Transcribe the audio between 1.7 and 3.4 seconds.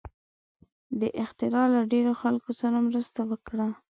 له ډېرو خلکو سره مرسته